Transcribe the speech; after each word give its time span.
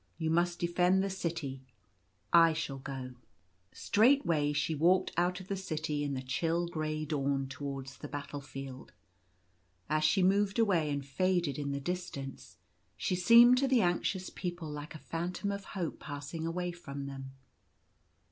You 0.17 0.31
must 0.31 0.57
defend 0.57 1.03
* 1.03 1.03
the 1.03 1.11
city, 1.11 1.61
I 2.33 2.53
shall 2.53 2.79
go." 2.79 3.11
Straightway 3.71 4.51
she 4.51 4.73
walked 4.73 5.11
out 5.15 5.39
of 5.39 5.47
the 5.47 5.55
city 5.55 6.03
in 6.03 6.15
the 6.15 6.23
chill 6.23 6.67
grey 6.67 7.05
dawn 7.05 7.47
towards 7.47 7.99
the 7.99 8.07
battle 8.07 8.41
field. 8.41 8.93
As 9.91 10.03
she 10.03 10.23
moved 10.23 10.57
away 10.57 10.89
and 10.89 11.05
faded 11.05 11.59
in 11.59 11.71
the 11.71 11.79
distance, 11.79 12.57
she 12.97 13.15
seemed 13.15 13.59
to 13.59 13.67
the 13.67 13.81
anxious 13.83 14.31
people 14.31 14.71
like 14.71 14.95
a 14.95 15.05
phantom 15.05 15.51
of 15.51 15.65
Hope 15.65 15.99
passing 15.99 16.47
away 16.47 16.71
from 16.71 17.05
them. 17.05 17.33